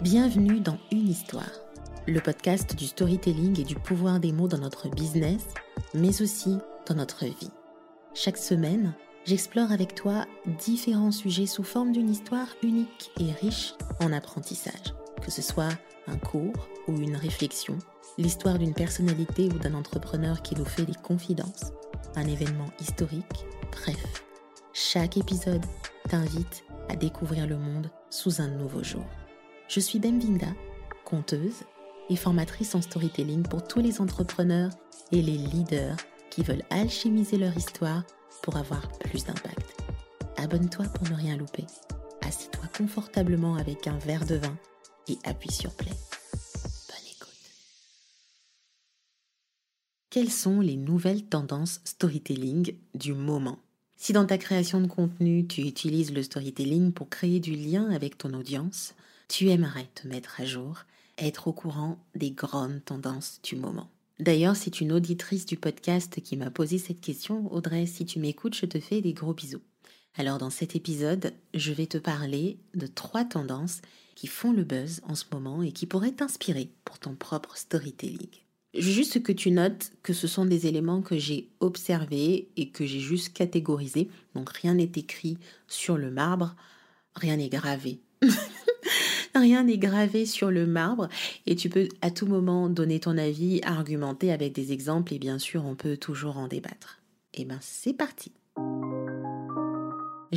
Bienvenue 0.00 0.60
dans 0.60 0.78
Une 0.92 1.08
histoire, 1.08 1.50
le 2.06 2.20
podcast 2.20 2.76
du 2.76 2.86
storytelling 2.86 3.60
et 3.60 3.64
du 3.64 3.74
pouvoir 3.74 4.20
des 4.20 4.30
mots 4.30 4.46
dans 4.46 4.58
notre 4.58 4.88
business, 4.88 5.42
mais 5.92 6.22
aussi 6.22 6.56
dans 6.86 6.94
notre 6.94 7.24
vie. 7.24 7.50
Chaque 8.14 8.36
semaine, 8.36 8.94
j'explore 9.24 9.72
avec 9.72 9.96
toi 9.96 10.24
différents 10.60 11.10
sujets 11.10 11.46
sous 11.46 11.64
forme 11.64 11.90
d'une 11.90 12.10
histoire 12.10 12.46
unique 12.62 13.10
et 13.18 13.32
riche 13.32 13.74
en 14.00 14.12
apprentissage, 14.12 14.94
que 15.20 15.32
ce 15.32 15.42
soit 15.42 15.76
un 16.06 16.16
cours 16.16 16.68
ou 16.86 16.92
une 16.92 17.16
réflexion, 17.16 17.76
l'histoire 18.18 18.60
d'une 18.60 18.74
personnalité 18.74 19.48
ou 19.48 19.58
d'un 19.58 19.74
entrepreneur 19.74 20.42
qui 20.42 20.54
nous 20.54 20.64
fait 20.64 20.86
des 20.86 20.94
confidences, 20.94 21.72
un 22.14 22.28
événement 22.28 22.70
historique, 22.80 23.46
bref. 23.72 24.27
Chaque 24.80 25.16
épisode 25.16 25.64
t'invite 26.08 26.64
à 26.88 26.94
découvrir 26.94 27.48
le 27.48 27.58
monde 27.58 27.90
sous 28.10 28.40
un 28.40 28.46
nouveau 28.46 28.84
jour. 28.84 29.04
Je 29.66 29.80
suis 29.80 29.98
Bemvinda, 29.98 30.54
conteuse 31.04 31.64
et 32.08 32.14
formatrice 32.14 32.76
en 32.76 32.80
storytelling 32.80 33.42
pour 33.42 33.66
tous 33.66 33.80
les 33.80 34.00
entrepreneurs 34.00 34.70
et 35.10 35.20
les 35.20 35.36
leaders 35.36 35.96
qui 36.30 36.44
veulent 36.44 36.62
alchimiser 36.70 37.38
leur 37.38 37.56
histoire 37.56 38.04
pour 38.40 38.56
avoir 38.56 38.88
plus 39.00 39.24
d'impact. 39.24 39.82
Abonne-toi 40.36 40.86
pour 40.86 41.10
ne 41.10 41.16
rien 41.16 41.36
louper. 41.36 41.66
Assis-toi 42.20 42.68
confortablement 42.78 43.56
avec 43.56 43.88
un 43.88 43.98
verre 43.98 44.26
de 44.26 44.36
vin 44.36 44.56
et 45.08 45.18
appuie 45.24 45.50
sur 45.50 45.74
play. 45.74 45.90
Bonne 45.90 47.10
écoute. 47.16 47.50
Quelles 50.08 50.30
sont 50.30 50.60
les 50.60 50.76
nouvelles 50.76 51.24
tendances 51.24 51.80
storytelling 51.82 52.76
du 52.94 53.12
moment? 53.12 53.58
Si 54.00 54.12
dans 54.12 54.24
ta 54.24 54.38
création 54.38 54.80
de 54.80 54.86
contenu, 54.86 55.44
tu 55.44 55.62
utilises 55.62 56.12
le 56.12 56.22
storytelling 56.22 56.92
pour 56.92 57.08
créer 57.08 57.40
du 57.40 57.56
lien 57.56 57.90
avec 57.90 58.16
ton 58.16 58.32
audience, 58.32 58.94
tu 59.26 59.50
aimerais 59.50 59.88
te 59.96 60.06
mettre 60.06 60.40
à 60.40 60.44
jour, 60.44 60.84
être 61.18 61.48
au 61.48 61.52
courant 61.52 61.98
des 62.14 62.30
grandes 62.30 62.82
tendances 62.84 63.40
du 63.42 63.56
moment. 63.56 63.90
D'ailleurs, 64.20 64.54
c'est 64.54 64.80
une 64.80 64.92
auditrice 64.92 65.46
du 65.46 65.56
podcast 65.56 66.22
qui 66.22 66.36
m'a 66.36 66.50
posé 66.50 66.78
cette 66.78 67.00
question. 67.00 67.52
Audrey, 67.52 67.86
si 67.86 68.06
tu 68.06 68.20
m'écoutes, 68.20 68.54
je 68.54 68.66
te 68.66 68.78
fais 68.78 69.00
des 69.00 69.14
gros 69.14 69.34
bisous. 69.34 69.62
Alors 70.16 70.38
dans 70.38 70.50
cet 70.50 70.76
épisode, 70.76 71.32
je 71.54 71.72
vais 71.72 71.86
te 71.86 71.98
parler 71.98 72.58
de 72.74 72.86
trois 72.86 73.24
tendances 73.24 73.80
qui 74.14 74.28
font 74.28 74.52
le 74.52 74.62
buzz 74.62 75.00
en 75.08 75.16
ce 75.16 75.24
moment 75.32 75.60
et 75.62 75.72
qui 75.72 75.86
pourraient 75.86 76.12
t'inspirer 76.12 76.70
pour 76.84 77.00
ton 77.00 77.16
propre 77.16 77.56
storytelling. 77.56 78.28
Juste 78.74 79.22
que 79.22 79.32
tu 79.32 79.50
notes 79.50 79.92
que 80.02 80.12
ce 80.12 80.26
sont 80.26 80.44
des 80.44 80.66
éléments 80.66 81.00
que 81.00 81.16
j'ai 81.16 81.48
observés 81.60 82.48
et 82.56 82.68
que 82.68 82.84
j'ai 82.84 83.00
juste 83.00 83.32
catégorisés. 83.32 84.08
Donc 84.34 84.50
rien 84.50 84.74
n'est 84.74 84.92
écrit 84.94 85.38
sur 85.66 85.96
le 85.96 86.10
marbre, 86.10 86.54
rien 87.14 87.36
n'est 87.36 87.48
gravé. 87.48 88.00
Rien 89.34 89.64
n'est 89.64 89.78
gravé 89.78 90.26
sur 90.26 90.50
le 90.50 90.66
marbre 90.66 91.08
et 91.46 91.54
tu 91.54 91.68
peux 91.68 91.88
à 92.00 92.10
tout 92.10 92.26
moment 92.26 92.68
donner 92.68 92.98
ton 92.98 93.16
avis, 93.16 93.60
argumenter 93.62 94.32
avec 94.32 94.52
des 94.52 94.72
exemples 94.72 95.14
et 95.14 95.18
bien 95.18 95.38
sûr 95.38 95.64
on 95.64 95.76
peut 95.76 95.96
toujours 95.96 96.38
en 96.38 96.48
débattre. 96.48 96.98
Et 97.34 97.42
eh 97.42 97.44
ben 97.44 97.58
c'est 97.60 97.92
parti. 97.92 98.32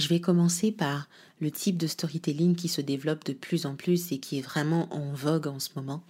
Je 0.02 0.08
vais 0.08 0.20
commencer 0.20 0.72
par 0.72 1.08
le 1.42 1.52
type 1.52 1.78
de 1.78 1.86
storytelling 1.86 2.56
qui 2.56 2.70
se 2.70 2.82
développe 2.82 3.24
de 3.24 3.34
plus 3.34 3.68
en 3.68 3.76
plus 3.76 4.12
et 4.12 4.18
qui 4.18 4.40
est 4.40 4.42
vraiment 4.42 4.92
en 4.92 5.14
vogue 5.14 5.46
en 5.46 5.60
ce 5.60 5.70
moment. 5.76 6.02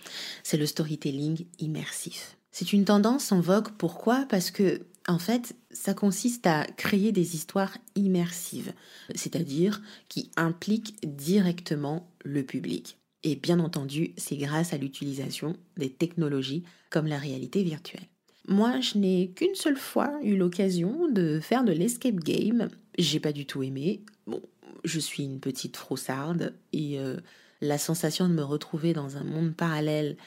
C'est 0.43 0.55
le 0.55 0.65
storytelling 0.65 1.45
immersif. 1.59 2.37
C'est 2.53 2.71
une 2.71 2.85
tendance 2.85 3.33
en 3.33 3.41
vogue. 3.41 3.67
Pourquoi? 3.77 4.25
Parce 4.29 4.49
que 4.49 4.81
en 5.09 5.19
fait, 5.19 5.57
ça 5.71 5.93
consiste 5.93 6.47
à 6.47 6.63
créer 6.63 7.11
des 7.11 7.35
histoires 7.35 7.77
immersives, 7.95 8.71
c'est-à-dire 9.13 9.81
qui 10.07 10.31
impliquent 10.37 10.95
directement 11.03 12.09
le 12.23 12.43
public. 12.43 12.97
Et 13.23 13.35
bien 13.35 13.59
entendu, 13.59 14.13
c'est 14.15 14.37
grâce 14.37 14.71
à 14.71 14.77
l'utilisation 14.77 15.57
des 15.75 15.89
technologies 15.89 16.63
comme 16.89 17.07
la 17.07 17.17
réalité 17.17 17.61
virtuelle. 17.63 18.07
Moi, 18.47 18.79
je 18.79 18.97
n'ai 18.97 19.31
qu'une 19.31 19.55
seule 19.55 19.77
fois 19.77 20.17
eu 20.23 20.37
l'occasion 20.37 21.09
de 21.11 21.41
faire 21.41 21.65
de 21.65 21.73
l'escape 21.73 22.15
game. 22.15 22.69
J'ai 22.97 23.19
pas 23.19 23.31
du 23.31 23.45
tout 23.45 23.63
aimé. 23.63 24.01
Bon, 24.27 24.41
je 24.83 24.99
suis 24.99 25.23
une 25.23 25.39
petite 25.39 25.77
froussarde 25.77 26.53
et 26.73 26.99
euh, 26.99 27.17
la 27.61 27.77
sensation 27.77 28.27
de 28.27 28.33
me 28.33 28.43
retrouver 28.43 28.93
dans 28.93 29.17
un 29.17 29.23
monde 29.23 29.53
parallèle, 29.55 30.17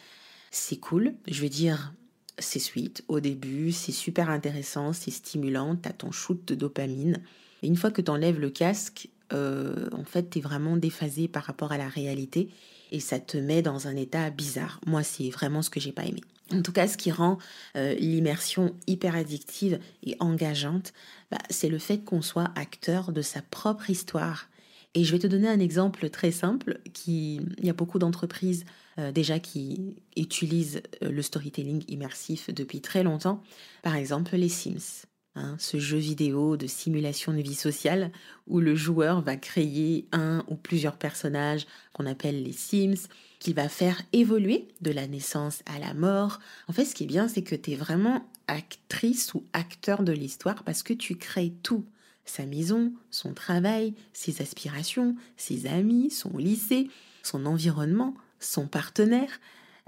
c'est 0.51 0.79
cool. 0.79 1.15
Je 1.27 1.43
veux 1.43 1.49
dire, 1.49 1.93
c'est 2.39 2.59
sweet 2.59 3.05
au 3.09 3.21
début, 3.21 3.73
c'est 3.73 3.93
super 3.93 4.31
intéressant, 4.31 4.93
c'est 4.93 5.11
stimulant, 5.11 5.77
t'as 5.77 5.93
ton 5.93 6.11
shoot 6.11 6.41
de 6.47 6.55
dopamine. 6.55 7.21
Et 7.63 7.67
une 7.67 7.77
fois 7.77 7.91
que 7.91 8.03
tu 8.03 8.11
enlèves 8.11 8.41
le 8.41 8.51
casque, 8.51 9.09
euh, 9.33 9.89
en 9.93 10.05
fait, 10.05 10.31
tu 10.31 10.39
es 10.39 10.43
vraiment 10.43 10.77
déphasé 10.77 11.29
par 11.29 11.45
rapport 11.45 11.73
à 11.73 11.79
la 11.79 11.89
réalité 11.89 12.51
et 12.93 13.01
ça 13.01 13.19
te 13.19 13.37
met 13.37 13.63
dans 13.63 13.89
un 13.89 13.97
état 13.97 14.31
bizarre. 14.31 14.81
Moi, 14.87 15.03
c'est 15.03 15.31
vraiment 15.31 15.63
ce 15.63 15.71
que 15.71 15.81
j'ai 15.81 15.93
pas 15.93 16.05
aimé. 16.05 16.21
En 16.53 16.63
tout 16.63 16.73
cas, 16.73 16.87
ce 16.87 16.97
qui 16.97 17.11
rend 17.11 17.39
euh, 17.77 17.95
l'immersion 17.95 18.75
hyper 18.87 19.17
addictive 19.17 19.79
et 20.03 20.17
engageante, 20.21 20.93
bah, 21.31 21.39
c'est 21.49 21.69
le 21.69 21.79
fait 21.79 22.05
qu'on 22.05 22.23
soit 22.23 22.51
acteur 22.55 23.13
de 23.13 23.23
sa 23.23 23.41
propre 23.43 23.89
histoire. 23.89 24.49
Et 24.95 25.05
je 25.05 25.13
vais 25.13 25.19
te 25.19 25.27
donner 25.27 25.49
un 25.49 25.59
exemple 25.59 26.09
très 26.11 26.31
simple. 26.31 26.81
Qui, 26.93 27.41
il 27.59 27.65
y 27.65 27.71
a 27.71 27.75
beaucoup 27.75 27.99
d'entreprises 27.99 28.65
euh, 28.99 29.11
déjà 29.11 29.39
qui 29.39 29.97
utilisent 30.17 30.83
euh, 31.03 31.11
le 31.11 31.23
storytelling 31.23 31.83
immersif 31.89 32.51
depuis 32.51 32.81
très 32.81 33.03
longtemps. 33.03 33.43
Par 33.83 33.97
exemple, 33.97 34.37
les 34.37 34.49
Sims. 34.49 35.07
Hein, 35.37 35.57
ce 35.59 35.81
jeu 35.81 35.99
vidéo 35.99 36.57
de 36.57 36.69
simulation 36.69 37.33
de 37.33 37.41
vie 37.41 37.57
sociale 37.57 38.13
où 38.47 38.61
le 38.61 38.77
joueur 38.77 39.21
va 39.21 39.37
créer 39.37 40.07
un 40.13 40.45
ou 40.47 40.55
plusieurs 40.55 40.97
personnages 40.97 41.67
qu'on 41.93 42.07
appelle 42.07 42.45
les 42.45 42.53
Sims, 42.53 43.09
qu'il 43.45 43.55
va 43.55 43.69
faire 43.69 44.01
évoluer 44.15 44.69
de 44.81 44.91
la 44.91 45.07
naissance 45.07 45.61
à 45.67 45.79
la 45.79 45.93
mort. 45.93 46.41
En 46.67 46.73
fait, 46.73 46.87
ce 46.87 46.95
qui 46.95 47.05
est 47.05 47.07
bien, 47.07 47.29
c'est 47.29 47.43
que 47.43 47.55
tu 47.55 47.73
es 47.73 47.77
vraiment 47.77 48.27
actrice 48.47 49.35
ou 49.35 49.45
acteur 49.53 50.03
de 50.03 50.13
l'histoire 50.13 50.65
parce 50.65 50.83
que 50.83 50.95
tu 50.95 51.17
crées 51.17 51.53
tout. 51.63 51.85
Sa 52.25 52.47
maison, 52.47 52.95
son 53.11 53.35
travail, 53.35 53.93
ses 54.15 54.41
aspirations, 54.41 55.15
ses 55.37 55.67
amis, 55.67 56.11
son 56.11 56.39
lycée, 56.39 56.89
son 57.23 57.45
environnement, 57.45 58.15
son 58.41 58.67
partenaire. 58.67 59.41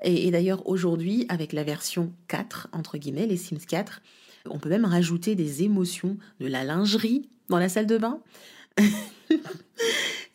Et, 0.03 0.31
d'ailleurs, 0.31 0.69
aujourd'hui, 0.69 1.25
avec 1.31 1.55
la 1.55 1.65
version 1.65 2.12
4, 2.28 2.69
entre 2.73 2.99
guillemets, 2.99 3.27
les 3.27 3.38
Sims 3.38 3.65
4, 3.67 4.03
on 4.50 4.59
peut 4.59 4.69
même 4.69 4.84
rajouter 4.84 5.34
des 5.34 5.62
émotions, 5.62 6.19
de 6.41 6.47
la 6.47 6.62
lingerie 6.62 7.31
dans 7.49 7.59
la 7.59 7.71
salle 7.71 7.87
de 7.87 7.97
bain, 7.97 8.21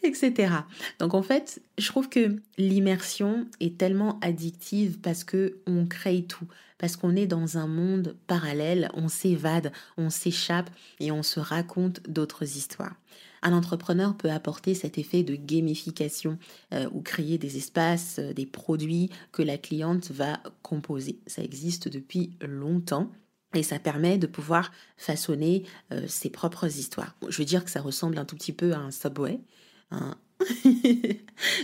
etc. 0.04 0.54
Donc 1.00 1.14
en 1.14 1.22
fait, 1.22 1.62
je 1.78 1.88
trouve 1.88 2.10
que 2.10 2.38
l'immersion 2.58 3.48
est 3.60 3.78
tellement 3.78 4.20
addictive 4.22 5.00
parce 5.00 5.24
que 5.24 5.60
on 5.68 5.86
crée 5.86 6.24
tout, 6.24 6.48
parce 6.78 6.96
qu'on 6.96 7.16
est 7.16 7.28
dans 7.28 7.58
un 7.58 7.68
monde 7.68 8.16
parallèle, 8.28 8.90
on 8.96 9.08
s'évade, 9.08 9.72
on 9.98 10.10
s'échappe 10.10 10.70
et 11.00 11.12
on 11.12 11.24
se 11.24 11.40
raconte 11.40 12.02
d'autres 12.10 12.44
histoires. 12.58 12.96
Un 13.44 13.54
entrepreneur 13.54 14.16
peut 14.16 14.30
apporter 14.30 14.76
cet 14.76 14.98
effet 14.98 15.24
de 15.24 15.36
gamification 15.36 16.38
euh, 16.74 16.88
ou 16.92 17.02
créer 17.02 17.38
des 17.38 17.58
espaces, 17.58 18.20
euh, 18.20 18.34
des 18.34 18.46
produits 18.46 19.10
que 19.32 19.42
la 19.42 19.58
cliente 19.58 20.12
va 20.12 20.40
composer. 20.62 21.20
Ça 21.26 21.44
existe 21.44 21.88
depuis 21.88 22.32
longtemps. 22.42 23.12
Et 23.54 23.64
ça 23.64 23.80
permet 23.80 24.18
de 24.18 24.28
pouvoir 24.28 24.72
façonner 24.96 25.66
euh, 25.92 26.06
ses 26.08 26.30
propres 26.30 26.68
histoires. 26.78 27.16
Je 27.28 27.38
veux 27.38 27.46
dire 27.46 27.66
que 27.66 27.72
ça 27.72 27.82
ressemble 27.82 28.18
un 28.18 28.24
tout 28.24 28.36
petit 28.38 28.54
peu 28.54 28.72
à 28.74 28.78
un 28.78 28.92
subway. 28.92 29.42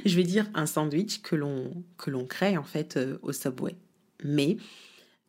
je 0.06 0.16
vais 0.16 0.24
dire 0.24 0.50
un 0.54 0.66
sandwich 0.66 1.22
que 1.22 1.36
l'on 1.36 1.84
que 1.98 2.12
l'on 2.12 2.26
crée 2.26 2.58
en 2.58 2.64
fait 2.64 3.00
au 3.22 3.32
subway. 3.34 3.76
Mais 4.24 4.58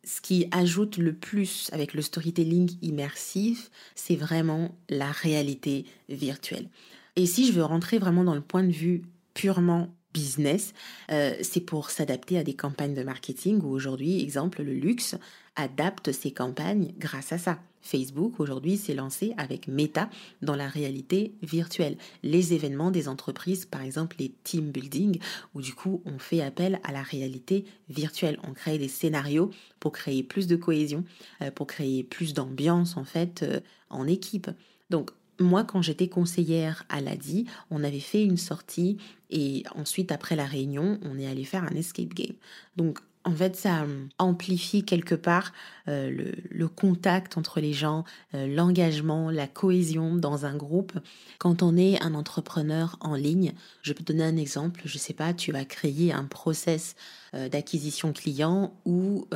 ce 0.03 0.21
qui 0.21 0.47
ajoute 0.51 0.97
le 0.97 1.13
plus 1.13 1.69
avec 1.71 1.93
le 1.93 2.01
storytelling 2.01 2.71
immersif, 2.81 3.69
c'est 3.95 4.15
vraiment 4.15 4.75
la 4.89 5.11
réalité 5.11 5.85
virtuelle. 6.09 6.69
Et 7.15 7.25
si 7.25 7.45
je 7.47 7.51
veux 7.51 7.63
rentrer 7.63 7.97
vraiment 7.97 8.23
dans 8.23 8.35
le 8.35 8.41
point 8.41 8.63
de 8.63 8.71
vue 8.71 9.03
purement 9.33 9.93
business, 10.13 10.73
euh, 11.11 11.35
c'est 11.41 11.61
pour 11.61 11.91
s'adapter 11.91 12.37
à 12.37 12.43
des 12.43 12.55
campagnes 12.55 12.95
de 12.95 13.03
marketing 13.03 13.61
où 13.61 13.69
aujourd'hui, 13.69 14.21
exemple, 14.21 14.63
le 14.63 14.73
luxe 14.73 15.15
adapte 15.59 16.11
ses 16.11 16.31
campagnes 16.31 16.93
grâce 16.97 17.33
à 17.33 17.37
ça. 17.37 17.59
Facebook 17.81 18.39
aujourd'hui 18.39 18.77
s'est 18.77 18.93
lancé 18.93 19.33
avec 19.37 19.67
Meta 19.67 20.09
dans 20.41 20.55
la 20.55 20.67
réalité 20.67 21.33
virtuelle. 21.41 21.97
Les 22.23 22.53
événements 22.53 22.91
des 22.91 23.07
entreprises, 23.07 23.65
par 23.65 23.81
exemple 23.81 24.17
les 24.19 24.33
team 24.43 24.71
building, 24.71 25.19
où 25.55 25.61
du 25.61 25.73
coup 25.73 26.01
on 26.05 26.19
fait 26.19 26.41
appel 26.41 26.79
à 26.83 26.91
la 26.91 27.01
réalité 27.01 27.65
virtuelle. 27.89 28.37
On 28.47 28.53
crée 28.53 28.77
des 28.77 28.89
scénarios 28.89 29.51
pour 29.79 29.93
créer 29.93 30.23
plus 30.23 30.47
de 30.47 30.55
cohésion, 30.55 31.03
euh, 31.41 31.51
pour 31.51 31.67
créer 31.67 32.03
plus 32.03 32.33
d'ambiance 32.33 32.97
en 32.97 33.05
fait 33.05 33.43
euh, 33.43 33.59
en 33.89 34.07
équipe. 34.07 34.49
Donc 34.89 35.11
moi, 35.39 35.63
quand 35.63 35.81
j'étais 35.81 36.09
conseillère 36.09 36.83
à 36.89 36.99
l'ADI, 36.99 37.45
on 37.71 37.83
avait 37.83 38.01
fait 38.01 38.23
une 38.23 38.37
sortie 38.37 38.97
et 39.29 39.63
ensuite, 39.75 40.11
après 40.11 40.35
la 40.35 40.45
réunion, 40.45 40.99
on 41.03 41.17
est 41.17 41.27
allé 41.27 41.43
faire 41.43 41.63
un 41.63 41.75
escape 41.75 42.13
game. 42.13 42.35
Donc, 42.75 42.99
en 43.25 43.35
fait, 43.35 43.55
ça 43.55 43.83
euh, 43.83 44.05
amplifie 44.17 44.83
quelque 44.83 45.15
part 45.15 45.51
euh, 45.87 46.33
le, 46.49 46.67
contact 46.67 47.37
entre 47.37 47.59
les 47.59 47.73
gens, 47.73 48.05
euh, 48.33 48.47
l'engagement, 48.47 49.29
la 49.29 49.47
cohésion 49.47 50.15
dans 50.15 50.45
un 50.45 50.55
groupe. 50.55 50.93
Quand 51.37 51.61
on 51.61 51.75
est 51.75 52.01
un 52.01 52.15
entrepreneur 52.15 52.95
en 53.01 53.15
ligne, 53.15 53.53
je 53.81 53.93
peux 53.93 54.03
donner 54.03 54.23
un 54.23 54.37
exemple. 54.37 54.81
Je 54.85 54.97
sais 54.97 55.13
pas, 55.13 55.33
tu 55.33 55.51
vas 55.51 55.65
créer 55.65 56.13
un 56.13 56.25
process 56.25 56.95
d'acquisition 57.33 58.13
client 58.13 58.73
où 58.85 59.27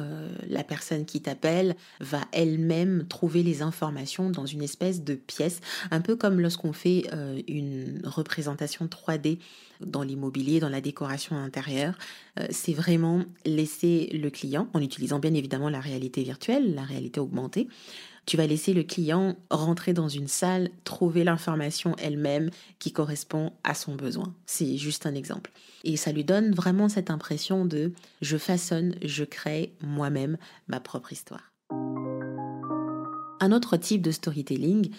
la 0.47 0.63
personne 0.63 1.05
qui 1.05 1.21
t'appelle 1.21 1.75
va 1.99 2.21
elle-même 2.31 3.05
trouver 3.07 3.43
les 3.43 3.61
informations 3.61 4.29
dans 4.29 4.45
une 4.45 4.61
espèce 4.61 5.03
de 5.03 5.15
pièce, 5.15 5.59
un 5.91 6.01
peu 6.01 6.15
comme 6.15 6.39
lorsqu'on 6.39 6.73
fait 6.73 7.07
une 7.47 8.01
représentation 8.03 8.85
3D 8.85 9.39
dans 9.81 10.03
l'immobilier, 10.03 10.59
dans 10.59 10.69
la 10.69 10.81
décoration 10.81 11.35
intérieure. 11.35 11.97
C'est 12.49 12.73
vraiment 12.73 13.23
laisser 13.45 14.09
le 14.13 14.29
client, 14.29 14.67
en 14.73 14.81
utilisant 14.81 15.19
bien 15.19 15.33
évidemment 15.33 15.69
la 15.69 15.79
réalité 15.79 16.23
virtuelle, 16.23 16.73
la 16.73 16.83
réalité 16.83 17.19
augmentée, 17.19 17.67
tu 18.25 18.37
vas 18.37 18.47
laisser 18.47 18.73
le 18.73 18.83
client 18.83 19.35
rentrer 19.49 19.93
dans 19.93 20.07
une 20.07 20.27
salle, 20.27 20.69
trouver 20.83 21.23
l'information 21.23 21.95
elle-même 21.97 22.49
qui 22.79 22.91
correspond 22.91 23.51
à 23.63 23.73
son 23.73 23.95
besoin. 23.95 24.33
C'est 24.45 24.77
juste 24.77 25.05
un 25.05 25.15
exemple. 25.15 25.51
Et 25.83 25.97
ça 25.97 26.11
lui 26.11 26.23
donne 26.23 26.53
vraiment 26.53 26.89
cette 26.89 27.09
impression 27.09 27.65
de 27.65 27.91
je 28.21 28.37
façonne, 28.37 28.95
je 29.03 29.23
crée 29.23 29.73
moi-même 29.81 30.37
ma 30.67 30.79
propre 30.79 31.11
histoire. 31.11 31.51
Un 33.39 33.51
autre 33.51 33.75
type 33.75 34.01
de 34.01 34.11
storytelling, 34.11 34.91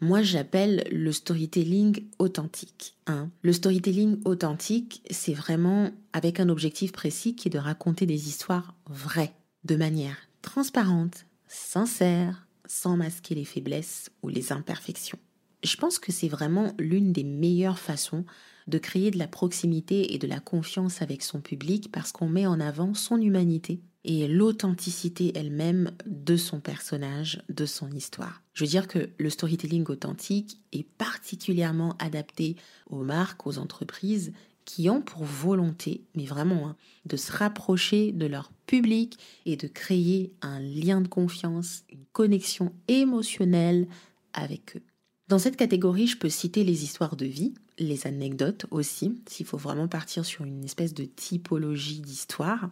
moi 0.00 0.22
j'appelle 0.22 0.88
le 0.90 1.12
storytelling 1.12 2.04
authentique. 2.18 2.96
Hein. 3.06 3.30
Le 3.42 3.52
storytelling 3.52 4.20
authentique, 4.24 5.02
c'est 5.08 5.34
vraiment 5.34 5.92
avec 6.12 6.40
un 6.40 6.48
objectif 6.48 6.90
précis 6.90 7.36
qui 7.36 7.46
est 7.46 7.52
de 7.52 7.58
raconter 7.58 8.06
des 8.06 8.28
histoires 8.28 8.74
vraies, 8.88 9.34
de 9.64 9.76
manière 9.76 10.16
transparente, 10.42 11.26
sincère, 11.46 12.45
sans 12.66 12.96
masquer 12.96 13.34
les 13.34 13.44
faiblesses 13.44 14.10
ou 14.22 14.28
les 14.28 14.52
imperfections. 14.52 15.18
Je 15.64 15.76
pense 15.76 15.98
que 15.98 16.12
c'est 16.12 16.28
vraiment 16.28 16.74
l'une 16.78 17.12
des 17.12 17.24
meilleures 17.24 17.78
façons 17.78 18.24
de 18.66 18.78
créer 18.78 19.10
de 19.10 19.18
la 19.18 19.28
proximité 19.28 20.14
et 20.14 20.18
de 20.18 20.26
la 20.26 20.40
confiance 20.40 21.02
avec 21.02 21.22
son 21.22 21.40
public 21.40 21.90
parce 21.92 22.12
qu'on 22.12 22.28
met 22.28 22.46
en 22.46 22.60
avant 22.60 22.94
son 22.94 23.20
humanité 23.20 23.80
et 24.04 24.28
l'authenticité 24.28 25.32
elle-même 25.34 25.90
de 26.06 26.36
son 26.36 26.60
personnage, 26.60 27.42
de 27.48 27.66
son 27.66 27.90
histoire. 27.90 28.42
Je 28.54 28.64
veux 28.64 28.70
dire 28.70 28.86
que 28.86 29.10
le 29.18 29.30
storytelling 29.30 29.84
authentique 29.88 30.60
est 30.72 30.88
particulièrement 30.88 31.96
adapté 31.98 32.56
aux 32.88 33.02
marques, 33.02 33.46
aux 33.46 33.58
entreprises 33.58 34.32
qui 34.66 34.90
ont 34.90 35.00
pour 35.00 35.24
volonté, 35.24 36.02
mais 36.14 36.26
vraiment, 36.26 36.68
hein, 36.68 36.76
de 37.06 37.16
se 37.16 37.32
rapprocher 37.32 38.12
de 38.12 38.26
leur 38.26 38.52
public 38.66 39.18
et 39.46 39.56
de 39.56 39.68
créer 39.68 40.34
un 40.42 40.60
lien 40.60 41.00
de 41.00 41.08
confiance, 41.08 41.84
une 41.90 42.04
connexion 42.12 42.74
émotionnelle 42.88 43.86
avec 44.34 44.76
eux. 44.76 44.82
Dans 45.28 45.38
cette 45.38 45.56
catégorie, 45.56 46.08
je 46.08 46.18
peux 46.18 46.28
citer 46.28 46.62
les 46.64 46.84
histoires 46.84 47.16
de 47.16 47.26
vie, 47.26 47.54
les 47.78 48.06
anecdotes 48.06 48.66
aussi, 48.70 49.22
s'il 49.26 49.46
faut 49.46 49.56
vraiment 49.56 49.88
partir 49.88 50.24
sur 50.24 50.44
une 50.44 50.64
espèce 50.64 50.94
de 50.94 51.04
typologie 51.04 52.00
d'histoire. 52.00 52.70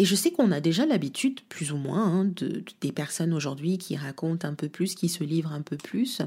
Et 0.00 0.06
je 0.06 0.14
sais 0.14 0.30
qu'on 0.30 0.50
a 0.50 0.60
déjà 0.60 0.86
l'habitude, 0.86 1.42
plus 1.50 1.72
ou 1.72 1.76
moins, 1.76 2.02
hein, 2.02 2.24
de, 2.24 2.64
des 2.80 2.90
personnes 2.90 3.34
aujourd'hui 3.34 3.76
qui 3.76 3.98
racontent 3.98 4.48
un 4.48 4.54
peu 4.54 4.70
plus, 4.70 4.94
qui 4.94 5.10
se 5.10 5.22
livrent 5.22 5.52
un 5.52 5.60
peu 5.60 5.76
plus. 5.76 6.22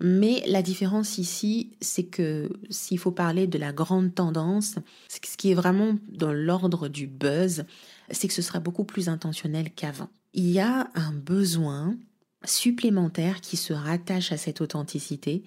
Mais 0.00 0.42
la 0.46 0.62
différence 0.62 1.18
ici, 1.18 1.72
c'est 1.82 2.04
que 2.04 2.48
s'il 2.70 2.98
faut 2.98 3.10
parler 3.10 3.46
de 3.46 3.58
la 3.58 3.70
grande 3.70 4.14
tendance, 4.14 4.76
ce 5.10 5.36
qui 5.36 5.50
est 5.50 5.54
vraiment 5.54 5.98
dans 6.08 6.32
l'ordre 6.32 6.88
du 6.88 7.06
buzz, 7.06 7.66
c'est 8.10 8.28
que 8.28 8.34
ce 8.34 8.40
sera 8.40 8.60
beaucoup 8.60 8.84
plus 8.84 9.10
intentionnel 9.10 9.72
qu'avant. 9.76 10.08
Il 10.32 10.48
y 10.50 10.60
a 10.60 10.88
un 10.94 11.12
besoin 11.12 11.98
supplémentaire 12.46 13.42
qui 13.42 13.58
se 13.58 13.74
rattache 13.74 14.32
à 14.32 14.38
cette 14.38 14.62
authenticité, 14.62 15.42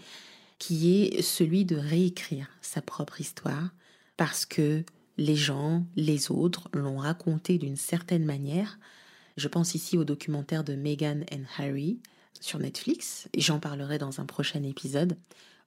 qui 0.60 1.02
est 1.02 1.24
celui 1.24 1.66
de 1.66 1.78
réécrire 1.78 2.48
sa 2.62 2.84
propre 2.84 3.22
histoire, 3.22 3.72
parce 4.18 4.46
que 4.46 4.84
les 5.18 5.36
gens, 5.36 5.86
les 5.96 6.32
autres 6.32 6.70
l'ont 6.74 6.98
raconté 6.98 7.58
d'une 7.58 7.76
certaine 7.76 8.26
manière. 8.26 8.80
Je 9.38 9.48
pense 9.48 9.76
ici 9.76 9.98
au 9.98 10.04
documentaire 10.04 10.64
de 10.64 10.76
Meghan 10.76 11.22
and 11.34 11.44
Harry 11.58 12.00
sur 12.40 12.60
Netflix, 12.60 13.30
et 13.34 13.42
j'en 13.42 13.60
parlerai 13.60 13.98
dans 13.98 14.20
un 14.20 14.26
prochain 14.26 14.64
épisode, 14.64 15.16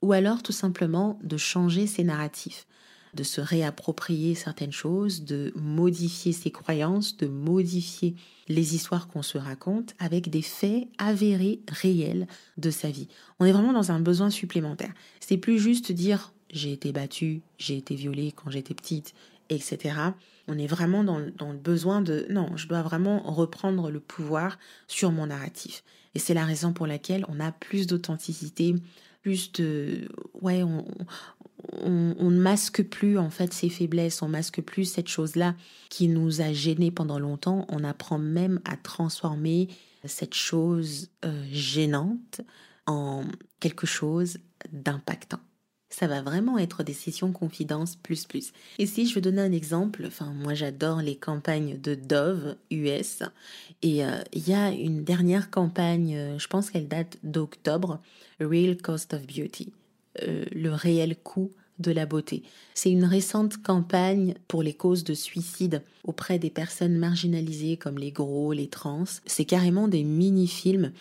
ou 0.03 0.13
alors 0.13 0.43
tout 0.43 0.53
simplement 0.53 1.19
de 1.23 1.37
changer 1.37 1.87
ses 1.87 2.05
narratifs, 2.05 2.67
de 3.15 3.23
se 3.23 3.41
réapproprier 3.41 4.35
certaines 4.35 4.73
choses, 4.73 5.25
de 5.25 5.53
modifier 5.55 6.33
ses 6.33 6.51
croyances, 6.51 7.17
de 7.17 7.29
modifier 7.29 8.17
les 8.49 8.75
histoires 8.75 9.09
qu'on 9.09 9.23
se 9.23 9.39
raconte 9.39 9.95
avec 9.99 10.31
des 10.31 10.43
faits 10.43 10.89
avérés, 10.99 11.61
réels 11.69 12.27
de 12.59 12.71
sa 12.71 12.91
vie. 12.91 13.09
On 13.39 13.45
est 13.45 13.53
vraiment 13.53 13.73
dans 13.73 13.93
un 13.93 14.01
besoin 14.01 14.31
supplémentaire. 14.31 14.93
C'est 15.21 15.39
plus 15.39 15.59
juste 15.59 15.93
dire 15.93 16.33
j'ai 16.51 16.73
été 16.73 16.93
battue, 16.93 17.43
j'ai 17.59 17.77
été 17.77 17.95
violée 17.95 18.33
quand 18.33 18.51
j'étais 18.51 18.75
petite, 18.75 19.15
etc. 19.49 19.97
On 20.49 20.59
est 20.59 20.67
vraiment 20.67 21.05
dans, 21.05 21.19
le 21.19 21.59
besoin 21.59 22.03
de 22.03 22.27
non, 22.31 22.57
je 22.57 22.69
dois 22.69 22.83
vraiment 22.83 23.21
reprendre 23.23 23.91
le 23.91 24.01
pouvoir 24.01 24.59
sur 24.89 25.11
mon 25.11 25.27
narratif. 25.27 25.83
Et 26.15 26.19
c'est 26.19 26.35
la 26.35 26.45
raison 26.45 26.73
pour 26.73 26.87
laquelle 26.87 27.25
on 27.29 27.41
a 27.41 27.51
plus 27.51 27.87
d'authenticité, 27.87 28.75
plus 29.23 29.53
de 29.53 30.09
ouais, 30.41 30.63
on, 30.63 30.85
on, 31.73 32.31
ne 32.31 32.41
masque 32.41 32.83
plus 32.85 33.19
en 33.19 33.31
fait 33.31 33.53
ses 33.53 33.69
faiblesses, 33.69 34.23
on 34.23 34.29
masque 34.29 34.61
plus 34.63 34.85
cette 34.85 35.09
chose-là 35.09 35.55
qui 35.89 36.09
nous 36.09 36.41
a 36.41 36.53
gênés 36.53 36.91
pendant 36.91 37.19
longtemps. 37.19 37.67
On 37.69 37.85
apprend 37.85 38.19
même 38.19 38.61
à 38.65 38.77
transformer 38.77 39.69
cette 40.05 40.35
chose 40.35 41.11
euh, 41.25 41.45
gênante 41.51 42.43
en 42.87 43.25
quelque 43.61 43.87
chose 43.87 44.39
d'impactant 44.73 45.41
ça 45.95 46.09
va 46.09 46.23
vraiment 46.23 46.59
être 46.59 46.83
des 46.83 46.93
sessions 46.93 47.31
confidence 47.31 47.95
plus 47.95 48.25
plus. 48.25 48.53
Et 48.79 48.87
si 48.87 49.07
je 49.07 49.15
veux 49.15 49.21
donner 49.21 49.43
un 49.43 49.53
exemple, 49.53 50.05
enfin 50.07 50.33
moi 50.35 50.53
j'adore 50.55 51.01
les 51.01 51.15
campagnes 51.15 51.79
de 51.81 51.95
Dove 51.95 52.57
US 52.73 53.23
et 53.83 54.05
euh, 54.05 54.21
il 54.33 54.49
y 54.49 54.55
a 54.55 54.71
une 54.71 55.05
dernière 55.05 55.51
campagne, 55.51 56.17
euh, 56.17 56.39
je 56.39 56.49
pense 56.49 56.71
qu'elle 56.71 56.89
date 56.89 57.19
d'octobre, 57.23 58.01
Real 58.41 58.77
Cost 58.77 59.15
of 59.15 59.25
Beauty, 59.27 59.73
euh, 60.23 60.45
le 60.53 60.73
réel 60.73 61.17
coût 61.17 61.53
de 61.79 61.93
la 61.93 62.07
beauté. 62.07 62.43
C'est 62.75 62.91
une 62.91 63.05
récente 63.05 63.63
campagne 63.63 64.35
pour 64.49 64.63
les 64.63 64.75
causes 64.75 65.05
de 65.05 65.15
suicide 65.15 65.83
auprès 66.05 66.39
des 66.39 66.51
personnes 66.51 66.97
marginalisées 66.97 67.77
comme 67.77 67.99
les 67.99 68.13
gros, 68.13 68.53
les 68.53 68.69
trans. 68.69 69.05
C'est 69.27 69.45
carrément 69.45 69.89
des 69.89 70.03
mini-films 70.03 70.93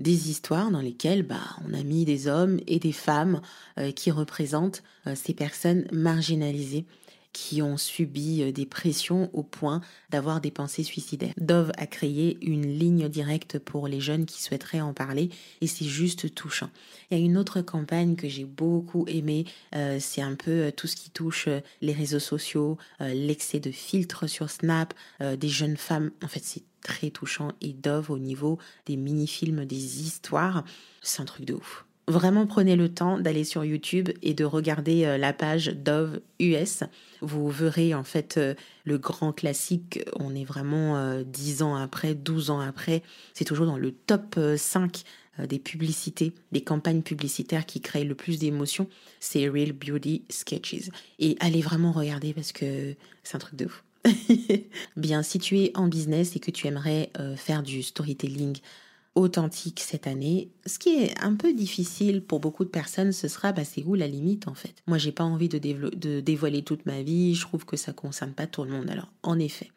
des 0.00 0.30
histoires 0.30 0.70
dans 0.70 0.80
lesquelles 0.80 1.22
bah, 1.22 1.56
on 1.68 1.74
a 1.74 1.82
mis 1.82 2.04
des 2.04 2.26
hommes 2.26 2.58
et 2.66 2.78
des 2.78 2.92
femmes 2.92 3.40
euh, 3.78 3.92
qui 3.92 4.10
représentent 4.10 4.82
euh, 5.06 5.14
ces 5.14 5.34
personnes 5.34 5.86
marginalisées 5.92 6.86
qui 7.32 7.62
ont 7.62 7.76
subi 7.76 8.42
euh, 8.42 8.50
des 8.50 8.66
pressions 8.66 9.30
au 9.32 9.44
point 9.44 9.82
d'avoir 10.08 10.40
des 10.40 10.50
pensées 10.50 10.82
suicidaires. 10.82 11.34
Dove 11.36 11.70
a 11.76 11.86
créé 11.86 12.38
une 12.40 12.66
ligne 12.66 13.08
directe 13.08 13.60
pour 13.60 13.86
les 13.86 14.00
jeunes 14.00 14.26
qui 14.26 14.42
souhaiteraient 14.42 14.80
en 14.80 14.94
parler 14.94 15.28
et 15.60 15.68
c'est 15.68 15.84
juste 15.84 16.34
touchant. 16.34 16.70
Il 17.10 17.18
y 17.18 17.20
a 17.20 17.24
une 17.24 17.36
autre 17.36 17.60
campagne 17.60 18.16
que 18.16 18.28
j'ai 18.28 18.46
beaucoup 18.46 19.04
aimée, 19.06 19.44
c'est 19.72 20.22
un 20.22 20.34
peu 20.34 20.72
tout 20.76 20.86
ce 20.86 20.96
qui 20.96 21.10
touche 21.10 21.48
les 21.80 21.92
réseaux 21.92 22.18
sociaux, 22.18 22.78
l'excès 23.00 23.60
de 23.60 23.70
filtres 23.70 24.28
sur 24.28 24.50
Snap, 24.50 24.94
des 25.20 25.48
jeunes 25.48 25.76
femmes. 25.76 26.10
En 26.22 26.28
fait, 26.28 26.42
c'est 26.42 26.62
très 26.82 27.10
touchant 27.10 27.52
et 27.60 27.72
Dove 27.72 28.10
au 28.10 28.18
niveau 28.18 28.58
des 28.86 28.96
mini-films, 28.96 29.64
des 29.64 30.02
histoires, 30.02 30.64
c'est 31.02 31.22
un 31.22 31.26
truc 31.26 31.44
de 31.44 31.54
ouf. 31.54 31.84
Vraiment 32.10 32.44
prenez 32.44 32.74
le 32.74 32.92
temps 32.92 33.20
d'aller 33.20 33.44
sur 33.44 33.64
YouTube 33.64 34.08
et 34.20 34.34
de 34.34 34.44
regarder 34.44 35.04
euh, 35.04 35.16
la 35.16 35.32
page 35.32 35.68
Dove 35.68 36.20
US. 36.40 36.82
Vous 37.20 37.48
verrez 37.50 37.94
en 37.94 38.02
fait 38.02 38.36
euh, 38.36 38.54
le 38.84 38.98
grand 38.98 39.32
classique. 39.32 40.00
On 40.18 40.34
est 40.34 40.44
vraiment 40.44 41.22
10 41.22 41.62
euh, 41.62 41.64
ans 41.64 41.76
après, 41.76 42.14
12 42.14 42.50
ans 42.50 42.58
après. 42.58 43.04
C'est 43.32 43.44
toujours 43.44 43.66
dans 43.66 43.78
le 43.78 43.92
top 43.92 44.36
5 44.56 45.04
des 45.48 45.60
publicités, 45.60 46.34
des 46.50 46.62
campagnes 46.62 47.02
publicitaires 47.02 47.64
qui 47.64 47.80
créent 47.80 48.04
le 48.04 48.16
plus 48.16 48.40
d'émotions. 48.40 48.88
C'est 49.20 49.48
Real 49.48 49.72
Beauty 49.72 50.24
Sketches. 50.28 50.90
Et 51.20 51.36
allez 51.38 51.62
vraiment 51.62 51.92
regarder 51.92 52.34
parce 52.34 52.50
que 52.50 52.96
c'est 53.22 53.36
un 53.36 53.38
truc 53.38 53.54
de 53.54 53.66
ouf. 53.66 53.84
Bien, 54.96 55.22
si 55.22 55.38
tu 55.38 55.58
es 55.58 55.72
en 55.76 55.88
business 55.88 56.36
et 56.36 56.40
que 56.40 56.50
tu 56.50 56.66
aimerais 56.66 57.10
faire 57.36 57.62
du 57.62 57.82
storytelling 57.82 58.60
authentique 59.14 59.80
cette 59.80 60.06
année. 60.06 60.50
Ce 60.66 60.78
qui 60.78 60.90
est 60.90 61.20
un 61.20 61.34
peu 61.34 61.52
difficile 61.52 62.22
pour 62.22 62.40
beaucoup 62.40 62.64
de 62.64 62.70
personnes, 62.70 63.12
ce 63.12 63.28
sera 63.28 63.52
bah, 63.52 63.64
c'est 63.64 63.82
où 63.84 63.94
la 63.94 64.06
limite 64.06 64.48
en 64.48 64.54
fait? 64.54 64.74
Moi, 64.86 64.98
j'ai 64.98 65.12
pas 65.12 65.24
envie 65.24 65.48
de, 65.48 65.58
de, 65.58 66.20
dévoiler 66.20 66.62
toute 66.62 66.86
ma 66.86 67.02
vie. 67.02 67.34
Je 67.34 67.42
trouve 67.42 67.64
que 67.64 67.76
ça 67.76 67.92
concerne 67.92 68.32
pas 68.32 68.46
tout 68.46 68.64
le 68.64 68.70
monde. 68.70 68.88
Alors, 68.90 69.08
en 69.22 69.38
effet, 69.38 69.70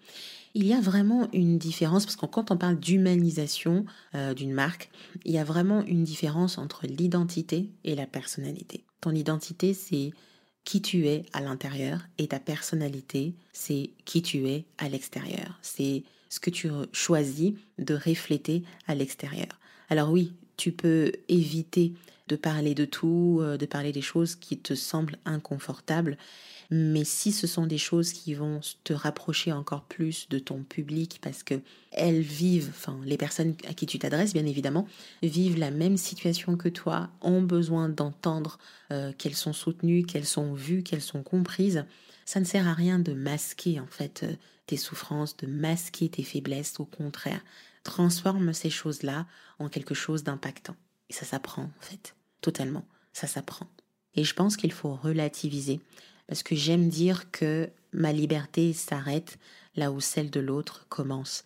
il 0.54 0.66
y 0.66 0.74
a 0.74 0.82
vraiment 0.82 1.28
une 1.34 1.58
différence 1.58 2.06
parce 2.06 2.16
que 2.16 2.26
quand 2.26 2.52
on 2.52 2.58
parle 2.58 2.80
d'humanisation 2.80 3.86
euh, 4.14 4.34
d'une 4.34 4.54
marque, 4.54 4.92
il 5.26 5.32
y 5.32 5.40
a 5.40 5.44
vraiment 5.44 5.84
une 5.86 6.04
différence 6.04 6.58
entre 6.58 6.86
l'identité 6.86 7.72
et 7.84 7.96
la 7.96 8.06
personnalité. 8.06 8.84
Ton 9.02 9.12
identité, 9.12 9.74
c'est 9.74 10.12
qui 10.64 10.82
tu 10.82 11.08
es 11.08 11.26
à 11.34 11.42
l'intérieur 11.42 12.00
et 12.18 12.28
ta 12.28 12.40
personnalité, 12.40 13.34
c'est 13.52 13.90
qui 14.06 14.22
tu 14.22 14.48
es 14.48 14.66
à 14.78 14.90
l'extérieur. 14.90 15.60
C'est 15.62 16.04
ce 16.30 16.40
que 16.40 16.50
tu 16.50 16.70
choisis 16.92 17.54
de 17.78 17.94
refléter 17.94 18.64
à 18.88 18.96
l'extérieur. 18.96 19.60
Alors 19.90 20.12
oui, 20.12 20.34
tu 20.58 20.72
peux 20.72 21.12
éviter 21.28 21.94
de 22.28 22.36
parler 22.36 22.74
de 22.74 22.86
tout, 22.86 23.40
euh, 23.42 23.58
de 23.58 23.66
parler 23.66 23.92
des 23.92 24.02
choses 24.02 24.36
qui 24.36 24.58
te 24.58 24.76
semblent 24.76 25.18
inconfortables, 25.26 26.18
mais 26.70 27.04
si 27.04 27.32
ce 27.32 27.48
sont 27.48 27.66
des 27.66 27.78
choses 27.78 28.14
qui 28.14 28.34
vont 28.34 28.60
te 28.84 28.94
rapprocher 28.94 29.52
encore 29.52 29.84
plus 29.84 30.28
de 30.30 30.40
ton 30.40 30.64
public 30.64 31.20
parce 31.22 31.44
que 31.44 31.62
elles 31.92 32.22
vivent, 32.22 32.70
enfin 32.70 33.00
les 33.06 33.18
personnes 33.18 33.56
à 33.68 33.74
qui 33.74 33.86
tu 33.86 34.00
t'adresses 34.00 34.34
bien 34.34 34.46
évidemment, 34.46 34.88
vivent 35.22 35.60
la 35.60 35.72
même 35.72 35.98
situation 35.98 36.58
que 36.58 36.70
toi, 36.70 37.10
ont 37.22 37.42
besoin 37.42 37.90
d'entendre 37.90 38.58
euh, 38.92 39.12
qu'elles 39.14 39.36
sont 39.36 39.54
soutenues, 39.54 40.04
qu'elles 40.04 40.26
sont 40.26 40.54
vues, 40.54 40.84
qu'elles 40.84 41.02
sont 41.02 41.24
comprises, 41.24 41.86
ça 42.26 42.40
ne 42.40 42.46
sert 42.46 42.68
à 42.68 42.74
rien 42.74 43.00
de 43.00 43.14
masquer 43.14 43.80
en 43.80 43.88
fait 43.88 44.24
euh, 44.24 44.34
tes 44.66 44.78
souffrances, 44.78 45.38
de 45.38 45.48
masquer 45.48 46.10
tes 46.10 46.24
faiblesses, 46.24 46.80
au 46.80 46.86
contraire, 46.86 47.42
transforme 47.84 48.54
ces 48.54 48.70
choses-là 48.70 49.28
en 49.60 49.70
quelque 49.70 49.94
chose 49.94 50.24
d'impactant. 50.24 50.76
Et 51.10 51.14
ça 51.14 51.26
s'apprend 51.26 51.64
en 51.64 51.82
fait, 51.82 52.16
totalement, 52.42 52.86
ça 53.12 53.28
s'apprend. 53.28 53.68
Et 54.16 54.24
je 54.24 54.34
pense 54.34 54.58
qu'il 54.58 54.72
faut 54.72 54.96
relativiser 54.96 55.82
parce 56.28 56.44
que 56.44 56.56
j'aime 56.56 56.90
dire 56.90 57.32
que 57.32 57.70
ma 57.92 58.12
liberté 58.12 58.74
s'arrête 58.74 59.38
là 59.76 59.92
où 59.92 60.00
celle 60.00 60.30
de 60.30 60.40
l'autre 60.40 60.86
commence. 60.90 61.44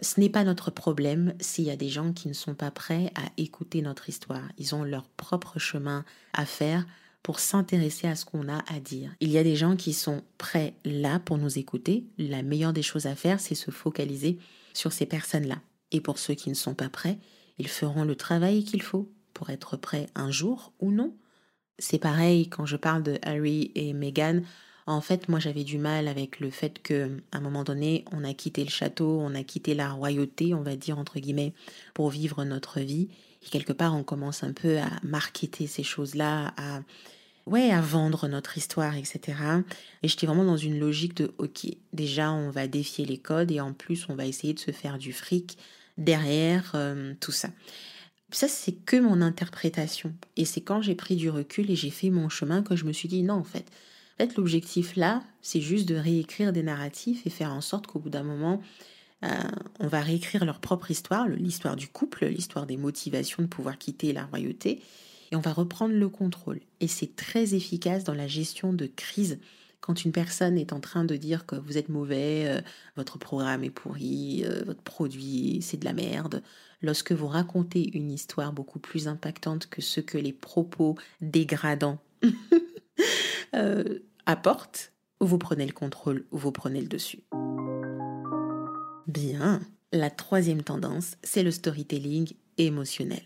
Ce 0.00 0.18
n'est 0.18 0.30
pas 0.30 0.44
notre 0.44 0.70
problème 0.70 1.34
s'il 1.40 1.64
y 1.64 1.70
a 1.70 1.76
des 1.76 1.90
gens 1.90 2.12
qui 2.12 2.28
ne 2.28 2.32
sont 2.32 2.54
pas 2.54 2.70
prêts 2.70 3.12
à 3.14 3.24
écouter 3.36 3.82
notre 3.82 4.08
histoire. 4.08 4.48
Ils 4.56 4.74
ont 4.74 4.84
leur 4.84 5.08
propre 5.10 5.58
chemin 5.58 6.04
à 6.32 6.46
faire 6.46 6.86
pour 7.22 7.38
s'intéresser 7.38 8.08
à 8.08 8.16
ce 8.16 8.24
qu'on 8.24 8.48
a 8.48 8.64
à 8.72 8.80
dire. 8.80 9.14
Il 9.20 9.30
y 9.30 9.38
a 9.38 9.44
des 9.44 9.54
gens 9.54 9.76
qui 9.76 9.92
sont 9.92 10.22
prêts 10.38 10.74
là 10.84 11.20
pour 11.20 11.38
nous 11.38 11.58
écouter. 11.58 12.04
La 12.18 12.42
meilleure 12.42 12.72
des 12.72 12.82
choses 12.82 13.06
à 13.06 13.14
faire, 13.14 13.38
c'est 13.38 13.54
se 13.54 13.70
focaliser 13.70 14.38
sur 14.72 14.92
ces 14.92 15.06
personnes-là. 15.06 15.60
Et 15.92 16.00
pour 16.00 16.18
ceux 16.18 16.34
qui 16.34 16.48
ne 16.48 16.54
sont 16.54 16.74
pas 16.74 16.88
prêts, 16.88 17.18
ils 17.58 17.68
feront 17.68 18.04
le 18.04 18.16
travail 18.16 18.64
qu'il 18.64 18.82
faut 18.82 19.12
pour 19.34 19.50
être 19.50 19.76
prêts 19.76 20.08
un 20.14 20.30
jour 20.30 20.72
ou 20.80 20.90
non 20.90 21.14
c'est 21.78 21.98
pareil 21.98 22.48
quand 22.48 22.66
je 22.66 22.76
parle 22.76 23.02
de 23.02 23.18
Harry 23.22 23.70
et 23.74 23.92
Meghan. 23.92 24.42
En 24.86 25.00
fait, 25.00 25.28
moi, 25.28 25.38
j'avais 25.38 25.62
du 25.62 25.78
mal 25.78 26.08
avec 26.08 26.40
le 26.40 26.50
fait 26.50 26.82
que, 26.82 27.20
à 27.30 27.38
un 27.38 27.40
moment 27.40 27.62
donné, 27.62 28.04
on 28.10 28.24
a 28.24 28.34
quitté 28.34 28.64
le 28.64 28.70
château, 28.70 29.20
on 29.20 29.34
a 29.34 29.44
quitté 29.44 29.74
la 29.74 29.90
royauté, 29.90 30.54
on 30.54 30.62
va 30.62 30.74
dire 30.74 30.98
entre 30.98 31.20
guillemets, 31.20 31.52
pour 31.94 32.10
vivre 32.10 32.44
notre 32.44 32.80
vie. 32.80 33.08
Et 33.44 33.48
quelque 33.48 33.72
part, 33.72 33.94
on 33.94 34.02
commence 34.02 34.42
un 34.42 34.52
peu 34.52 34.78
à 34.78 34.90
marketer 35.02 35.66
ces 35.66 35.84
choses-là, 35.84 36.52
à 36.56 36.80
ouais, 37.46 37.70
à 37.70 37.80
vendre 37.80 38.28
notre 38.28 38.56
histoire, 38.58 38.96
etc. 38.96 39.20
Et 40.02 40.08
j'étais 40.08 40.26
vraiment 40.26 40.44
dans 40.44 40.56
une 40.56 40.78
logique 40.78 41.16
de, 41.16 41.32
ok, 41.38 41.66
déjà, 41.92 42.32
on 42.32 42.50
va 42.50 42.66
défier 42.66 43.04
les 43.04 43.18
codes 43.18 43.50
et 43.50 43.60
en 43.60 43.72
plus, 43.72 44.08
on 44.08 44.14
va 44.14 44.26
essayer 44.26 44.54
de 44.54 44.60
se 44.60 44.70
faire 44.70 44.98
du 44.98 45.12
fric 45.12 45.58
derrière 45.98 46.72
euh, 46.74 47.14
tout 47.20 47.32
ça. 47.32 47.48
Ça, 48.32 48.48
c'est 48.48 48.72
que 48.72 48.96
mon 48.96 49.20
interprétation. 49.20 50.14
Et 50.36 50.44
c'est 50.44 50.62
quand 50.62 50.80
j'ai 50.80 50.94
pris 50.94 51.16
du 51.16 51.30
recul 51.30 51.70
et 51.70 51.76
j'ai 51.76 51.90
fait 51.90 52.10
mon 52.10 52.28
chemin 52.28 52.62
que 52.62 52.76
je 52.76 52.84
me 52.84 52.92
suis 52.92 53.08
dit 53.08 53.22
non, 53.22 53.34
en 53.34 53.44
fait. 53.44 53.66
En 54.14 54.24
fait, 54.24 54.36
l'objectif 54.36 54.96
là, 54.96 55.22
c'est 55.42 55.60
juste 55.60 55.88
de 55.88 55.94
réécrire 55.94 56.52
des 56.52 56.62
narratifs 56.62 57.26
et 57.26 57.30
faire 57.30 57.52
en 57.52 57.60
sorte 57.60 57.86
qu'au 57.86 57.98
bout 57.98 58.10
d'un 58.10 58.22
moment, 58.22 58.62
euh, 59.24 59.28
on 59.80 59.86
va 59.86 60.00
réécrire 60.00 60.44
leur 60.44 60.60
propre 60.60 60.90
histoire, 60.90 61.28
l'histoire 61.28 61.76
du 61.76 61.88
couple, 61.88 62.26
l'histoire 62.26 62.66
des 62.66 62.76
motivations 62.76 63.42
de 63.42 63.48
pouvoir 63.48 63.78
quitter 63.78 64.12
la 64.12 64.24
royauté, 64.24 64.82
et 65.30 65.36
on 65.36 65.40
va 65.40 65.52
reprendre 65.52 65.94
le 65.94 66.08
contrôle. 66.08 66.60
Et 66.80 66.88
c'est 66.88 67.14
très 67.16 67.54
efficace 67.54 68.04
dans 68.04 68.14
la 68.14 68.26
gestion 68.26 68.72
de 68.72 68.86
crise 68.86 69.38
quand 69.82 70.04
une 70.04 70.12
personne 70.12 70.56
est 70.56 70.72
en 70.72 70.80
train 70.80 71.04
de 71.04 71.16
dire 71.16 71.44
que 71.44 71.56
vous 71.56 71.76
êtes 71.76 71.90
mauvais, 71.90 72.44
euh, 72.46 72.60
votre 72.96 73.18
programme 73.18 73.64
est 73.64 73.70
pourri, 73.70 74.44
euh, 74.46 74.62
votre 74.64 74.80
produit 74.80 75.58
c'est 75.60 75.76
de 75.76 75.84
la 75.84 75.92
merde, 75.92 76.42
lorsque 76.80 77.12
vous 77.12 77.26
racontez 77.26 77.90
une 77.94 78.10
histoire 78.10 78.52
beaucoup 78.52 78.78
plus 78.78 79.08
impactante 79.08 79.68
que 79.68 79.82
ce 79.82 80.00
que 80.00 80.16
les 80.16 80.32
propos 80.32 80.96
dégradants 81.20 81.98
euh, 83.54 83.98
apportent, 84.24 84.92
vous 85.20 85.38
prenez 85.38 85.66
le 85.66 85.72
contrôle 85.72 86.24
ou 86.30 86.38
vous 86.38 86.52
prenez 86.52 86.80
le 86.80 86.88
dessus. 86.88 87.24
Bien, 89.08 89.60
la 89.92 90.10
troisième 90.10 90.62
tendance, 90.62 91.16
c'est 91.24 91.42
le 91.42 91.50
storytelling 91.50 92.32
émotionnel. 92.56 93.22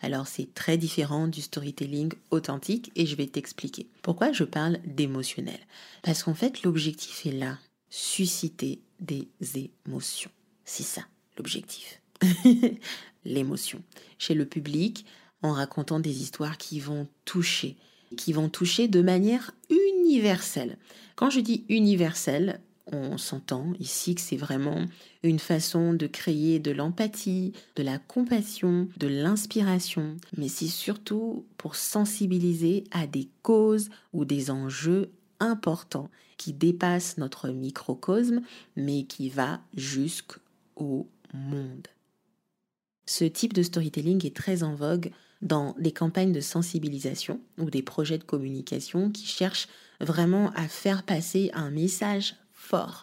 Alors 0.00 0.26
c'est 0.26 0.54
très 0.54 0.78
différent 0.78 1.28
du 1.28 1.42
storytelling 1.42 2.12
authentique 2.30 2.90
et 2.96 3.06
je 3.06 3.16
vais 3.16 3.26
t'expliquer. 3.26 3.86
Pourquoi 4.02 4.32
je 4.32 4.44
parle 4.44 4.78
d'émotionnel? 4.84 5.60
Parce 6.02 6.22
qu'en 6.22 6.34
fait 6.34 6.62
l'objectif 6.62 7.26
est 7.26 7.32
là, 7.32 7.58
susciter 7.90 8.80
des 9.00 9.28
émotions. 9.54 10.30
C'est 10.64 10.82
ça 10.82 11.02
l'objectif. 11.36 12.00
L'émotion. 13.24 13.82
Chez 14.18 14.34
le 14.34 14.46
public, 14.46 15.04
en 15.42 15.52
racontant 15.52 16.00
des 16.00 16.22
histoires 16.22 16.58
qui 16.58 16.80
vont 16.80 17.06
toucher, 17.24 17.76
qui 18.16 18.32
vont 18.32 18.48
toucher 18.48 18.88
de 18.88 19.02
manière 19.02 19.52
universelle. 19.68 20.78
Quand 21.16 21.30
je 21.30 21.40
dis 21.40 21.64
universelle, 21.68 22.60
on 22.86 23.18
s'entend 23.18 23.72
ici 23.78 24.14
que 24.14 24.20
c'est 24.20 24.36
vraiment 24.36 24.86
une 25.22 25.38
façon 25.38 25.92
de 25.92 26.06
créer 26.06 26.58
de 26.58 26.70
l'empathie, 26.70 27.52
de 27.76 27.82
la 27.82 27.98
compassion, 27.98 28.88
de 28.96 29.06
l'inspiration, 29.06 30.16
mais 30.36 30.48
c'est 30.48 30.66
surtout 30.66 31.46
pour 31.56 31.76
sensibiliser 31.76 32.84
à 32.90 33.06
des 33.06 33.28
causes 33.42 33.90
ou 34.12 34.24
des 34.24 34.50
enjeux 34.50 35.10
importants 35.38 36.10
qui 36.36 36.52
dépassent 36.52 37.18
notre 37.18 37.48
microcosme, 37.50 38.42
mais 38.76 39.04
qui 39.04 39.28
va 39.28 39.60
jusqu'au 39.76 41.08
monde. 41.34 41.88
Ce 43.06 43.24
type 43.24 43.52
de 43.52 43.62
storytelling 43.62 44.24
est 44.24 44.36
très 44.36 44.62
en 44.62 44.74
vogue 44.74 45.10
dans 45.42 45.74
des 45.78 45.92
campagnes 45.92 46.32
de 46.32 46.40
sensibilisation 46.40 47.40
ou 47.58 47.70
des 47.70 47.82
projets 47.82 48.18
de 48.18 48.24
communication 48.24 49.10
qui 49.10 49.26
cherchent 49.26 49.68
vraiment 50.00 50.50
à 50.54 50.68
faire 50.68 51.02
passer 51.02 51.50
un 51.54 51.70
message 51.70 52.36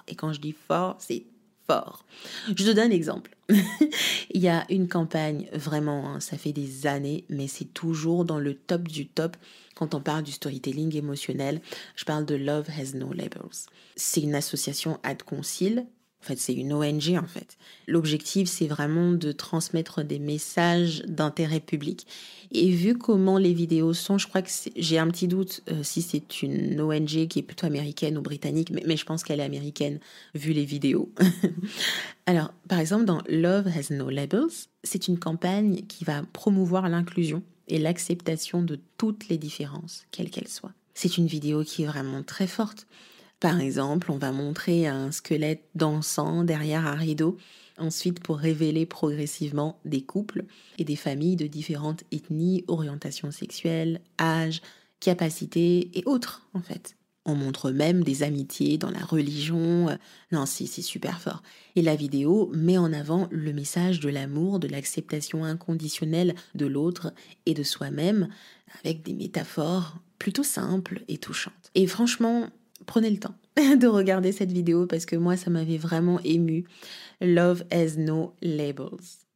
Et 0.08 0.16
quand 0.16 0.34
je 0.34 0.40
dis 0.40 0.54
fort, 0.54 0.98
c'est 1.00 1.26
fort. 1.68 2.06
Je 2.48 2.54
te 2.54 2.72
donne 2.72 2.92
un 2.92 2.96
exemple. 2.96 3.36
Il 3.50 4.42
y 4.42 4.48
a 4.48 4.66
une 4.70 4.88
campagne, 4.88 5.50
vraiment, 5.54 6.10
hein, 6.10 6.20
ça 6.20 6.38
fait 6.38 6.54
des 6.54 6.88
années, 6.88 7.26
mais 7.30 7.48
c'est 7.48 7.74
toujours 7.74 8.26
dans 8.26 8.40
le 8.40 8.54
top 8.56 8.88
du 8.88 9.08
top 9.08 9.38
quand 9.76 9.94
on 9.94 10.02
parle 10.02 10.24
du 10.24 10.32
storytelling 10.32 10.96
émotionnel. 10.96 11.62
Je 11.96 12.06
parle 12.06 12.26
de 12.26 12.36
Love 12.36 12.68
Has 12.70 12.96
No 12.96 13.14
Labels. 13.14 13.68
C'est 13.96 14.22
une 14.22 14.36
association 14.36 15.00
ad 15.04 15.24
concile 15.24 15.86
en 16.22 16.26
fait, 16.26 16.38
c'est 16.38 16.54
une 16.54 16.74
ONG 16.74 17.18
en 17.22 17.28
fait. 17.28 17.58
L'objectif, 17.88 18.50
c'est 18.50 18.68
vraiment 18.68 19.12
de 19.12 19.32
transmettre 19.32 20.04
des 20.04 20.20
messages 20.20 21.04
d'intérêt 21.08 21.60
public. 21.60 22.08
Et 22.52 22.72
vu 22.72 22.98
comment 22.98 23.38
les 23.38 23.54
vidéos 23.54 23.94
sont, 23.94 24.18
je 24.18 24.28
crois 24.28 24.42
que 24.42 24.50
j'ai 24.76 24.98
un 24.98 25.08
petit 25.10 25.28
doute 25.28 25.62
euh, 25.70 25.84
si 25.84 26.02
c'est 26.02 26.42
une 26.42 26.82
ONG 26.82 27.28
qui 27.28 27.40
est 27.40 27.44
plutôt 27.44 27.68
américaine 27.68 28.18
ou 28.18 28.22
britannique, 28.22 28.72
mais, 28.72 28.84
mais 28.86 28.98
je 28.98 29.06
pense 29.06 29.24
qu'elle 29.24 29.40
est 29.40 29.44
américaine 29.44 30.00
vu 30.34 30.54
les 30.54 30.66
vidéos. 30.66 31.12
Alors, 32.26 32.52
par 32.68 32.80
exemple, 32.80 33.06
dans 33.06 33.22
Love 33.30 33.68
Has 33.68 33.94
No 33.94 34.10
Labels, 34.10 34.68
c'est 34.84 35.08
une 35.08 35.20
campagne 35.20 35.84
qui 35.88 36.04
va 36.04 36.24
promouvoir 36.34 36.90
l'inclusion 36.90 37.44
et 37.68 37.78
l'acceptation 37.78 38.62
de 38.62 38.80
toutes 38.98 39.28
les 39.30 39.38
différences, 39.38 40.06
quelles 40.12 40.30
qu'elles 40.30 40.48
soient. 40.48 40.74
C'est 40.94 41.18
une 41.18 41.28
vidéo 41.28 41.64
qui 41.64 41.84
est 41.84 41.88
vraiment 41.88 42.24
très 42.24 42.48
forte. 42.48 42.88
Par 43.40 43.60
exemple, 43.62 44.12
on 44.12 44.18
va 44.18 44.32
montrer 44.32 44.88
un 44.88 45.12
squelette 45.12 45.64
dansant 45.76 46.44
derrière 46.44 46.88
un 46.88 46.96
rideau, 46.96 47.38
ensuite 47.78 48.20
pour 48.20 48.38
révéler 48.38 48.88
progressivement 48.88 49.80
des 49.86 50.02
couples 50.02 50.46
et 50.80 50.84
des 50.84 50.96
familles 50.96 51.36
de 51.36 51.46
différentes 51.46 52.04
ethnies, 52.12 52.64
orientations 52.68 53.30
sexuelles, 53.30 54.02
âge, 54.20 54.62
capacités 55.00 55.92
et 55.94 56.04
autres 56.06 56.48
en 56.54 56.62
fait. 56.62 56.96
On 57.30 57.36
montre 57.36 57.72
même 57.72 58.06
des 58.06 58.24
amitiés 58.24 58.78
dans 58.78 58.90
la 58.90 59.04
religion. 59.04 59.98
Non, 60.32 60.46
si, 60.46 60.66
c'est 60.66 60.82
super 60.82 61.20
fort. 61.20 61.44
Et 61.76 61.82
la 61.82 61.98
vidéo 61.98 62.50
met 62.54 62.78
en 62.78 62.94
avant 62.94 63.28
le 63.32 63.52
message 63.52 64.00
de 64.00 64.08
l'amour, 64.08 64.60
de 64.60 64.70
l'acceptation 64.70 65.44
inconditionnelle 65.44 66.36
de 66.56 66.66
l'autre 66.66 67.14
et 67.46 67.54
de 67.54 67.64
soi-même, 67.64 68.30
avec 68.80 69.04
des 69.04 69.14
métaphores 69.14 69.98
plutôt 70.20 70.44
simples 70.44 71.04
et 71.10 71.18
touchantes. 71.18 71.70
Et 71.76 71.86
franchement, 71.86 72.48
prenez 72.88 73.12
le 73.12 73.20
temps 73.20 73.36
de 73.56 73.86
regarder 73.86 74.32
cette 74.32 74.52
vidéo 74.52 74.88
parce 74.88 75.06
que 75.06 75.16
moi, 75.16 75.38
ça 75.38 75.52
m'avait 75.52 75.78
vraiment 75.78 76.20
ému. 76.24 76.66
Love 77.22 77.64
has 77.72 77.98
no 77.98 78.34
labels. 78.42 79.28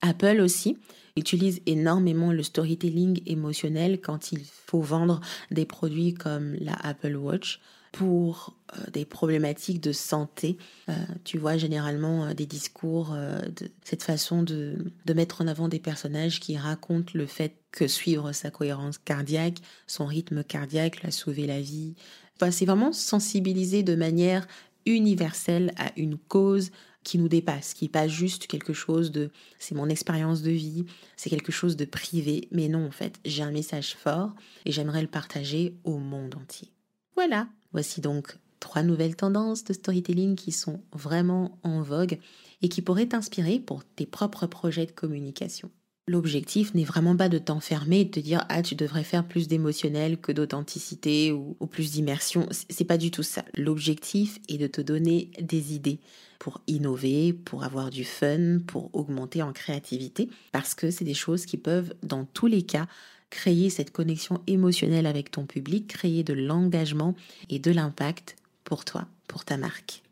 Apple 0.00 0.40
aussi 0.40 0.78
utilise 1.16 1.60
énormément 1.66 2.32
le 2.32 2.42
storytelling 2.42 3.20
émotionnel 3.26 4.00
quand 4.00 4.32
il 4.32 4.40
faut 4.44 4.80
vendre 4.80 5.20
des 5.50 5.66
produits 5.66 6.14
comme 6.14 6.54
la 6.54 6.74
Apple 6.74 7.16
Watch. 7.16 7.60
Pour 7.92 8.56
euh, 8.74 8.90
des 8.90 9.04
problématiques 9.04 9.80
de 9.80 9.92
santé. 9.92 10.56
Euh, 10.88 10.94
tu 11.24 11.38
vois 11.38 11.56
généralement 11.56 12.24
euh, 12.24 12.34
des 12.34 12.46
discours 12.46 13.14
de 13.14 13.70
cette 13.84 14.02
façon 14.02 14.42
de, 14.42 14.92
de 15.04 15.12
mettre 15.12 15.42
en 15.42 15.46
avant 15.46 15.68
des 15.68 15.78
personnages 15.78 16.40
qui 16.40 16.56
racontent 16.56 17.12
le 17.14 17.26
fait 17.26 17.54
que 17.70 17.86
suivre 17.86 18.32
sa 18.32 18.50
cohérence 18.50 18.98
cardiaque, 18.98 19.58
son 19.86 20.06
rythme 20.06 20.42
cardiaque, 20.42 21.02
l'a 21.02 21.10
sauver 21.10 21.46
la 21.46 21.60
vie. 21.60 21.94
Enfin, 22.36 22.50
c'est 22.50 22.66
vraiment 22.66 22.92
sensibiliser 22.92 23.82
de 23.82 23.94
manière 23.94 24.46
universelle 24.84 25.72
à 25.76 25.92
une 25.96 26.16
cause, 26.16 26.70
qui 27.04 27.18
nous 27.18 27.28
dépasse, 27.28 27.74
qui 27.74 27.84
n'est 27.84 27.90
pas 27.90 28.08
juste 28.08 28.46
quelque 28.46 28.72
chose 28.72 29.10
de 29.10 29.30
c'est 29.58 29.74
mon 29.74 29.88
expérience 29.88 30.42
de 30.42 30.50
vie, 30.50 30.84
c'est 31.16 31.30
quelque 31.30 31.52
chose 31.52 31.76
de 31.76 31.84
privé, 31.84 32.48
mais 32.52 32.68
non 32.68 32.86
en 32.86 32.90
fait, 32.90 33.18
j'ai 33.24 33.42
un 33.42 33.50
message 33.50 33.96
fort 33.96 34.32
et 34.64 34.72
j'aimerais 34.72 35.02
le 35.02 35.08
partager 35.08 35.74
au 35.84 35.98
monde 35.98 36.34
entier. 36.36 36.68
Voilà, 37.14 37.48
voici 37.72 38.00
donc 38.00 38.36
trois 38.60 38.82
nouvelles 38.82 39.16
tendances 39.16 39.64
de 39.64 39.72
storytelling 39.72 40.36
qui 40.36 40.52
sont 40.52 40.80
vraiment 40.92 41.58
en 41.62 41.82
vogue 41.82 42.18
et 42.62 42.68
qui 42.68 42.80
pourraient 42.80 43.08
t'inspirer 43.08 43.58
pour 43.58 43.84
tes 43.84 44.06
propres 44.06 44.46
projets 44.46 44.86
de 44.86 44.92
communication. 44.92 45.70
L'objectif 46.08 46.74
n'est 46.74 46.84
vraiment 46.84 47.16
pas 47.16 47.28
de 47.28 47.38
t'enfermer 47.38 48.00
et 48.00 48.04
de 48.04 48.10
te 48.10 48.20
dire 48.20 48.44
ah 48.48 48.62
tu 48.62 48.74
devrais 48.74 49.04
faire 49.04 49.26
plus 49.26 49.46
d'émotionnel 49.46 50.18
que 50.18 50.32
d'authenticité 50.32 51.30
ou, 51.30 51.54
plus 51.70 51.92
d'immersion. 51.92 52.48
C'est 52.68 52.84
pas 52.84 52.98
du 52.98 53.12
tout 53.12 53.22
ça. 53.22 53.44
L'objectif 53.56 54.40
est 54.48 54.58
de 54.58 54.66
te 54.66 54.80
donner 54.80 55.30
des 55.40 55.74
idées 55.74 56.00
pour 56.40 56.60
innover, 56.66 57.32
pour 57.32 57.62
avoir 57.62 57.90
du 57.90 58.04
fun, 58.04 58.58
pour 58.66 58.90
augmenter 58.94 59.42
en 59.42 59.52
créativité, 59.52 60.28
parce 60.50 60.74
que 60.74 60.90
c'est 60.90 61.04
des 61.04 61.14
choses 61.14 61.46
qui 61.46 61.56
peuvent 61.56 61.94
dans 62.02 62.24
tous 62.24 62.48
les 62.48 62.62
cas 62.62 62.88
créer 63.32 63.70
cette 63.70 63.92
connexion 63.92 64.42
émotionnelle 64.46 65.06
avec 65.06 65.30
ton 65.30 65.46
public, 65.46 65.88
créer 65.88 66.22
de 66.22 66.34
l'engagement 66.34 67.14
et 67.48 67.58
de 67.58 67.70
l'impact 67.70 68.36
pour 68.62 68.84
toi, 68.84 69.06
pour 69.26 69.46
ta 69.46 69.56
marque. 69.56 70.02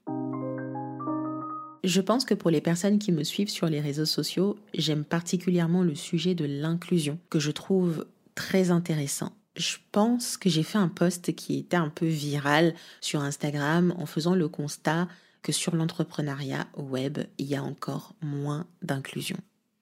Je 1.84 2.00
pense 2.00 2.24
que 2.24 2.34
pour 2.34 2.50
les 2.50 2.62
personnes 2.62 2.98
qui 2.98 3.12
me 3.12 3.22
suivent 3.22 3.50
sur 3.50 3.66
les 3.66 3.80
réseaux 3.80 4.06
sociaux, 4.06 4.56
j'aime 4.72 5.04
particulièrement 5.04 5.82
le 5.82 5.94
sujet 5.94 6.34
de 6.34 6.46
l'inclusion, 6.46 7.18
que 7.28 7.38
je 7.38 7.50
trouve 7.50 8.06
très 8.34 8.70
intéressant. 8.70 9.32
Je 9.54 9.76
pense 9.92 10.38
que 10.38 10.48
j'ai 10.48 10.62
fait 10.62 10.78
un 10.78 10.88
post 10.88 11.34
qui 11.34 11.58
était 11.58 11.76
un 11.76 11.90
peu 11.90 12.06
viral 12.06 12.74
sur 13.02 13.20
Instagram 13.20 13.94
en 13.98 14.06
faisant 14.06 14.34
le 14.34 14.48
constat 14.48 15.08
que 15.42 15.52
sur 15.52 15.76
l'entrepreneuriat 15.76 16.66
web, 16.78 17.18
il 17.36 17.46
y 17.46 17.54
a 17.54 17.62
encore 17.62 18.14
moins 18.22 18.66
d'inclusion. 18.82 19.36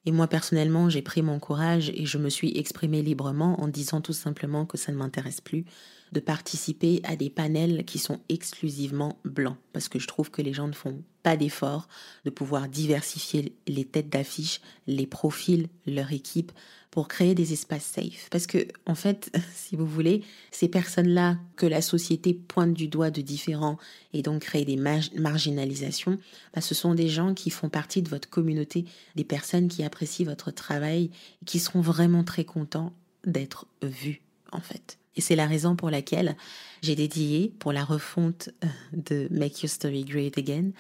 Et 0.04 0.12
moi 0.12 0.26
personnellement, 0.28 0.88
j'ai 0.88 1.02
pris 1.02 1.22
mon 1.22 1.38
courage 1.38 1.90
et 1.90 2.06
je 2.06 2.18
me 2.18 2.30
suis 2.30 2.56
exprimée 2.56 3.02
librement 3.02 3.60
en 3.60 3.68
disant 3.68 4.00
tout 4.00 4.12
simplement 4.12 4.66
que 4.66 4.78
ça 4.78 4.92
ne 4.92 4.96
m'intéresse 4.96 5.40
plus 5.40 5.64
de 6.12 6.20
participer 6.20 7.00
à 7.04 7.16
des 7.16 7.30
panels 7.30 7.84
qui 7.84 7.98
sont 7.98 8.20
exclusivement 8.28 9.18
blancs, 9.24 9.56
parce 9.72 9.88
que 9.88 9.98
je 9.98 10.06
trouve 10.06 10.30
que 10.30 10.42
les 10.42 10.52
gens 10.52 10.68
ne 10.68 10.72
font 10.72 11.02
pas 11.22 11.36
d'efforts 11.36 11.88
de 12.24 12.30
pouvoir 12.30 12.68
diversifier 12.68 13.54
les 13.66 13.84
têtes 13.84 14.08
d'affiche, 14.08 14.60
les 14.86 15.06
profils, 15.06 15.68
leur 15.86 16.12
équipe, 16.12 16.52
pour 16.90 17.08
créer 17.08 17.34
des 17.34 17.52
espaces 17.52 17.84
safe. 17.84 18.28
Parce 18.30 18.46
que, 18.46 18.66
en 18.86 18.94
fait, 18.94 19.30
si 19.54 19.76
vous 19.76 19.86
voulez, 19.86 20.24
ces 20.50 20.68
personnes-là 20.68 21.38
que 21.56 21.66
la 21.66 21.82
société 21.82 22.34
pointe 22.34 22.72
du 22.72 22.88
doigt 22.88 23.10
de 23.10 23.20
différents 23.20 23.78
et 24.12 24.22
donc 24.22 24.42
crée 24.42 24.64
des 24.64 24.76
marginalisations, 24.76 26.18
bah, 26.54 26.60
ce 26.60 26.74
sont 26.74 26.94
des 26.94 27.08
gens 27.08 27.34
qui 27.34 27.50
font 27.50 27.68
partie 27.68 28.02
de 28.02 28.08
votre 28.08 28.28
communauté, 28.28 28.86
des 29.16 29.24
personnes 29.24 29.68
qui 29.68 29.84
apprécient 29.84 30.26
votre 30.26 30.50
travail, 30.50 31.10
qui 31.44 31.58
seront 31.58 31.80
vraiment 31.80 32.24
très 32.24 32.44
contents 32.44 32.92
d'être 33.24 33.66
vus, 33.82 34.22
en 34.52 34.60
fait. 34.60 34.98
Et 35.18 35.20
c'est 35.20 35.36
la 35.36 35.46
raison 35.46 35.74
pour 35.74 35.90
laquelle 35.90 36.36
j'ai 36.80 36.94
dédié, 36.94 37.52
pour 37.58 37.72
la 37.72 37.84
refonte 37.84 38.50
euh, 38.64 38.68
de 38.92 39.28
Make 39.32 39.62
Your 39.62 39.68
Story 39.68 40.04
Great 40.04 40.38
Again, 40.38 40.70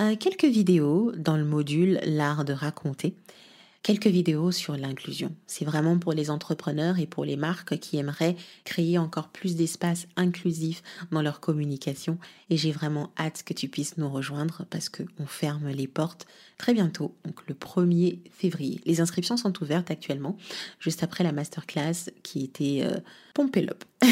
euh, 0.00 0.16
quelques 0.16 0.46
vidéos 0.46 1.12
dans 1.14 1.36
le 1.36 1.44
module 1.44 2.00
L'art 2.04 2.46
de 2.46 2.54
raconter 2.54 3.14
quelques 3.86 4.08
vidéos 4.08 4.50
sur 4.50 4.76
l'inclusion. 4.76 5.32
C'est 5.46 5.64
vraiment 5.64 5.96
pour 5.96 6.12
les 6.12 6.28
entrepreneurs 6.28 6.98
et 6.98 7.06
pour 7.06 7.24
les 7.24 7.36
marques 7.36 7.78
qui 7.78 7.98
aimeraient 7.98 8.34
créer 8.64 8.98
encore 8.98 9.28
plus 9.28 9.54
d'espace 9.54 10.08
inclusif 10.16 10.82
dans 11.12 11.22
leur 11.22 11.38
communication. 11.38 12.18
Et 12.50 12.56
j'ai 12.56 12.72
vraiment 12.72 13.12
hâte 13.16 13.44
que 13.44 13.54
tu 13.54 13.68
puisses 13.68 13.96
nous 13.96 14.08
rejoindre 14.08 14.64
parce 14.70 14.88
qu'on 14.88 15.26
ferme 15.26 15.68
les 15.68 15.86
portes 15.86 16.26
très 16.58 16.74
bientôt, 16.74 17.14
donc 17.24 17.46
le 17.46 17.54
1er 17.54 18.18
février. 18.32 18.80
Les 18.86 19.00
inscriptions 19.00 19.36
sont 19.36 19.62
ouvertes 19.62 19.92
actuellement, 19.92 20.36
juste 20.80 21.04
après 21.04 21.22
la 21.22 21.30
masterclass 21.30 22.10
qui 22.24 22.42
était 22.42 22.80
euh, 22.82 22.98
Pompélope. 23.34 23.84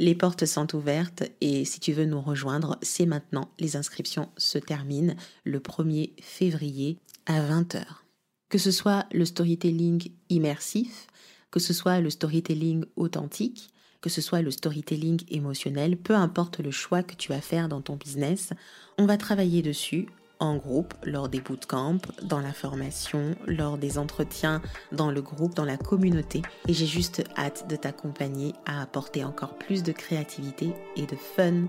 Les 0.00 0.14
portes 0.14 0.46
sont 0.46 0.76
ouvertes 0.76 1.22
et 1.40 1.64
si 1.64 1.78
tu 1.78 1.92
veux 1.92 2.04
nous 2.04 2.20
rejoindre, 2.20 2.78
c'est 2.82 3.06
maintenant. 3.06 3.50
Les 3.60 3.76
inscriptions 3.76 4.28
se 4.36 4.58
terminent 4.58 5.14
le 5.44 5.60
1er 5.60 6.12
février 6.20 6.98
à 7.26 7.40
20h. 7.40 8.07
Que 8.48 8.58
ce 8.58 8.70
soit 8.70 9.06
le 9.12 9.24
storytelling 9.24 10.10
immersif, 10.30 11.06
que 11.50 11.60
ce 11.60 11.72
soit 11.72 12.00
le 12.00 12.10
storytelling 12.10 12.84
authentique, 12.96 13.70
que 14.00 14.10
ce 14.10 14.20
soit 14.20 14.42
le 14.42 14.50
storytelling 14.50 15.22
émotionnel, 15.28 15.96
peu 15.96 16.14
importe 16.14 16.60
le 16.60 16.70
choix 16.70 17.02
que 17.02 17.14
tu 17.14 17.32
vas 17.32 17.40
faire 17.40 17.68
dans 17.68 17.80
ton 17.80 17.96
business, 17.96 18.52
on 18.96 19.06
va 19.06 19.16
travailler 19.16 19.62
dessus 19.62 20.08
en 20.40 20.56
groupe, 20.56 20.94
lors 21.02 21.28
des 21.28 21.40
bootcamps, 21.40 21.98
dans 22.22 22.40
la 22.40 22.52
formation, 22.52 23.34
lors 23.46 23.76
des 23.76 23.98
entretiens, 23.98 24.62
dans 24.92 25.10
le 25.10 25.20
groupe, 25.20 25.54
dans 25.54 25.64
la 25.64 25.76
communauté. 25.76 26.42
Et 26.68 26.74
j'ai 26.74 26.86
juste 26.86 27.24
hâte 27.36 27.68
de 27.68 27.76
t'accompagner 27.76 28.52
à 28.64 28.80
apporter 28.80 29.24
encore 29.24 29.58
plus 29.58 29.82
de 29.82 29.92
créativité 29.92 30.72
et 30.96 31.06
de 31.06 31.16
fun 31.16 31.66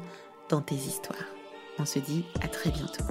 dans 0.50 0.62
tes 0.62 0.76
histoires. 0.76 1.18
On 1.80 1.86
se 1.86 2.00
dit 2.00 2.26
à 2.42 2.48
très 2.48 2.72
bientôt. 2.72 3.06